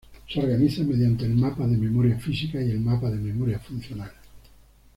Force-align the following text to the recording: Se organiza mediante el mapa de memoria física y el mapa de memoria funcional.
Se 0.27 0.39
organiza 0.39 0.83
mediante 0.83 1.25
el 1.25 1.35
mapa 1.35 1.67
de 1.67 1.77
memoria 1.77 2.17
física 2.17 2.59
y 2.59 2.71
el 2.71 2.79
mapa 2.79 3.11
de 3.11 3.17
memoria 3.17 3.59
funcional. 3.59 4.11